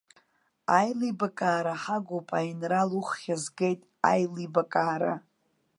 Аилибакаара 0.77 1.73
ҳагуп, 1.81 2.27
аинрал, 2.39 2.91
уххь 2.99 3.25
згеит, 3.43 3.81
аилибакаара! 4.09 5.13